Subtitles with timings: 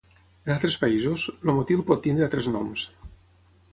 [0.45, 2.87] En altres països, Lomotil pot tenir altres noms.